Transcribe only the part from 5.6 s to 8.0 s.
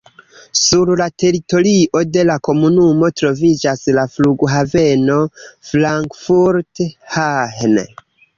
Frankfurt-Hahn.